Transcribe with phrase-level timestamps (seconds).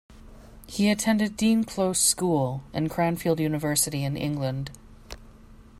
[0.65, 4.71] He attended Dean Close School and Cranfield University in England.